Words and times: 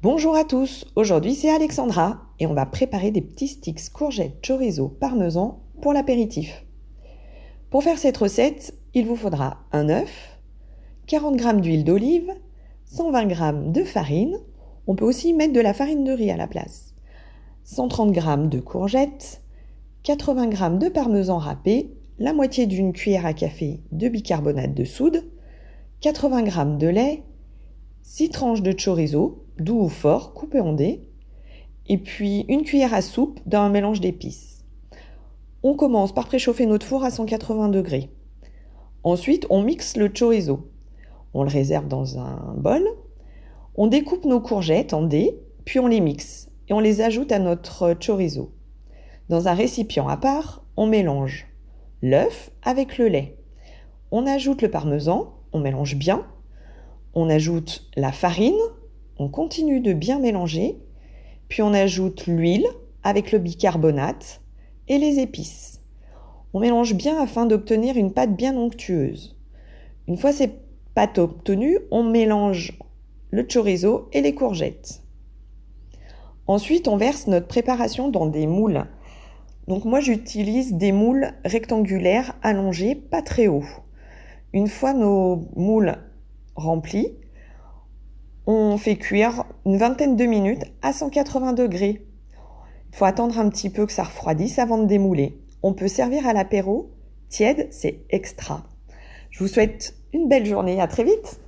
Bonjour 0.00 0.36
à 0.36 0.44
tous, 0.44 0.86
aujourd'hui 0.94 1.34
c'est 1.34 1.50
Alexandra 1.50 2.22
et 2.38 2.46
on 2.46 2.54
va 2.54 2.66
préparer 2.66 3.10
des 3.10 3.20
petits 3.20 3.48
sticks 3.48 3.90
courgettes 3.90 4.40
chorizo 4.46 4.86
parmesan 4.88 5.64
pour 5.82 5.92
l'apéritif. 5.92 6.64
Pour 7.68 7.82
faire 7.82 7.98
cette 7.98 8.16
recette, 8.16 8.78
il 8.94 9.06
vous 9.06 9.16
faudra 9.16 9.64
un 9.72 9.88
œuf, 9.88 10.38
40 11.08 11.42
g 11.42 11.52
d'huile 11.54 11.82
d'olive, 11.82 12.32
120 12.84 13.28
g 13.28 13.72
de 13.72 13.82
farine, 13.82 14.38
on 14.86 14.94
peut 14.94 15.04
aussi 15.04 15.34
mettre 15.34 15.52
de 15.52 15.60
la 15.60 15.74
farine 15.74 16.04
de 16.04 16.12
riz 16.12 16.30
à 16.30 16.36
la 16.36 16.46
place, 16.46 16.94
130 17.64 18.14
g 18.14 18.20
de 18.50 18.60
courgettes, 18.60 19.42
80 20.04 20.50
g 20.52 20.78
de 20.78 20.88
parmesan 20.90 21.38
râpé, 21.38 21.92
la 22.20 22.32
moitié 22.32 22.68
d'une 22.68 22.92
cuillère 22.92 23.26
à 23.26 23.34
café 23.34 23.80
de 23.90 24.08
bicarbonate 24.08 24.74
de 24.74 24.84
soude, 24.84 25.24
80 26.02 26.44
g 26.44 26.78
de 26.78 26.86
lait, 26.86 27.24
6 28.02 28.30
tranches 28.30 28.62
de 28.62 28.70
chorizo, 28.70 29.44
doux 29.60 29.80
ou 29.80 29.88
fort, 29.88 30.34
coupé 30.34 30.60
en 30.60 30.72
dés, 30.72 31.02
et 31.86 31.98
puis 31.98 32.44
une 32.48 32.62
cuillère 32.62 32.94
à 32.94 33.02
soupe 33.02 33.40
d'un 33.46 33.68
mélange 33.68 34.00
d'épices. 34.00 34.64
On 35.62 35.74
commence 35.74 36.14
par 36.14 36.26
préchauffer 36.26 36.66
notre 36.66 36.86
four 36.86 37.04
à 37.04 37.10
180 37.10 37.68
degrés. 37.68 38.10
Ensuite, 39.02 39.46
on 39.50 39.62
mixe 39.62 39.96
le 39.96 40.08
chorizo. 40.08 40.70
On 41.34 41.42
le 41.42 41.48
réserve 41.48 41.88
dans 41.88 42.18
un 42.18 42.54
bol. 42.56 42.86
On 43.74 43.86
découpe 43.86 44.24
nos 44.24 44.40
courgettes 44.40 44.92
en 44.92 45.02
dés, 45.02 45.38
puis 45.64 45.78
on 45.78 45.86
les 45.86 46.00
mixe 46.00 46.50
et 46.68 46.72
on 46.72 46.80
les 46.80 47.00
ajoute 47.00 47.32
à 47.32 47.38
notre 47.38 47.94
chorizo. 47.94 48.52
Dans 49.28 49.48
un 49.48 49.54
récipient 49.54 50.08
à 50.08 50.16
part, 50.16 50.64
on 50.76 50.86
mélange 50.86 51.46
l'œuf 52.02 52.50
avec 52.62 52.98
le 52.98 53.08
lait. 53.08 53.36
On 54.10 54.26
ajoute 54.26 54.62
le 54.62 54.70
parmesan, 54.70 55.34
on 55.52 55.60
mélange 55.60 55.96
bien. 55.96 56.26
On 57.14 57.28
ajoute 57.28 57.88
la 57.96 58.12
farine, 58.12 58.58
on 59.18 59.28
continue 59.28 59.80
de 59.80 59.92
bien 59.92 60.18
mélanger, 60.18 60.76
puis 61.48 61.62
on 61.62 61.74
ajoute 61.74 62.26
l'huile 62.26 62.66
avec 63.02 63.32
le 63.32 63.38
bicarbonate 63.38 64.40
et 64.88 64.98
les 64.98 65.18
épices. 65.18 65.80
On 66.54 66.60
mélange 66.60 66.94
bien 66.94 67.20
afin 67.20 67.46
d'obtenir 67.46 67.96
une 67.96 68.12
pâte 68.12 68.36
bien 68.36 68.56
onctueuse. 68.56 69.36
Une 70.06 70.16
fois 70.16 70.32
ces 70.32 70.50
pâtes 70.94 71.18
obtenues, 71.18 71.78
on 71.90 72.02
mélange 72.02 72.78
le 73.30 73.46
chorizo 73.46 74.08
et 74.12 74.22
les 74.22 74.34
courgettes. 74.34 75.02
Ensuite, 76.46 76.88
on 76.88 76.96
verse 76.96 77.26
notre 77.26 77.46
préparation 77.46 78.08
dans 78.08 78.26
des 78.26 78.46
moules. 78.46 78.86
Donc 79.66 79.84
moi, 79.84 80.00
j'utilise 80.00 80.72
des 80.72 80.92
moules 80.92 81.34
rectangulaires 81.44 82.34
allongés, 82.42 82.94
pas 82.94 83.20
très 83.20 83.48
hauts. 83.48 83.66
Une 84.54 84.68
fois 84.68 84.94
nos 84.94 85.46
moules 85.56 85.96
remplis, 86.56 87.12
on 88.50 88.78
fait 88.78 88.96
cuire 88.96 89.44
une 89.66 89.76
vingtaine 89.76 90.16
de 90.16 90.24
minutes 90.24 90.64
à 90.80 90.94
180 90.94 91.52
degrés. 91.52 92.02
Il 92.90 92.96
faut 92.96 93.04
attendre 93.04 93.38
un 93.38 93.50
petit 93.50 93.68
peu 93.68 93.84
que 93.84 93.92
ça 93.92 94.04
refroidisse 94.04 94.58
avant 94.58 94.78
de 94.78 94.86
démouler. 94.86 95.38
On 95.62 95.74
peut 95.74 95.86
servir 95.86 96.26
à 96.26 96.32
l'apéro. 96.32 96.90
Tiède, 97.28 97.68
c'est 97.70 98.06
extra. 98.08 98.64
Je 99.30 99.44
vous 99.44 99.48
souhaite 99.48 99.94
une 100.14 100.30
belle 100.30 100.46
journée. 100.46 100.80
À 100.80 100.86
très 100.86 101.04
vite. 101.04 101.40